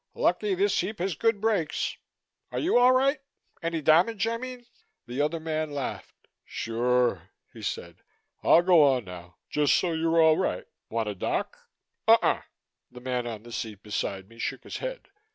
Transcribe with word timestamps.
Lucky 0.15 0.55
this 0.55 0.79
heap 0.79 0.97
has 0.97 1.13
good 1.13 1.39
brakes. 1.39 1.95
Are 2.51 2.57
you 2.57 2.75
all 2.75 2.91
right? 2.91 3.19
Any 3.61 3.83
damage, 3.83 4.25
I 4.25 4.37
mean?" 4.37 4.65
The 5.05 5.21
other 5.21 5.39
man 5.39 5.69
laughed. 5.69 6.27
"Sure," 6.43 7.29
he 7.53 7.61
said. 7.61 7.97
"I'll 8.41 8.63
go 8.63 8.81
on 8.83 9.05
now, 9.05 9.35
just 9.51 9.75
so 9.75 9.91
you're 9.91 10.19
all 10.19 10.37
right. 10.37 10.65
Want 10.89 11.07
a 11.07 11.13
doc?" 11.13 11.55
"Uh 12.07 12.17
uh!" 12.23 12.41
the 12.89 12.99
man 12.99 13.27
on 13.27 13.43
the 13.43 13.51
seat 13.51 13.83
beside 13.83 14.27
me 14.27 14.39
shook 14.39 14.63
his 14.63 14.77
head. 14.77 15.07